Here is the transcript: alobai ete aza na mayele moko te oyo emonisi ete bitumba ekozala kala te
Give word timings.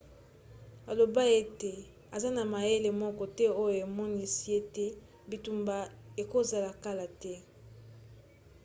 alobai 0.91 1.31
ete 1.41 1.71
aza 2.15 2.29
na 2.37 2.43
mayele 2.53 2.89
moko 3.01 3.23
te 3.37 3.45
oyo 3.63 3.77
emonisi 3.87 4.45
ete 4.59 4.85
bitumba 5.29 5.77
ekozala 6.21 6.71
kala 6.83 7.05
te 7.21 7.33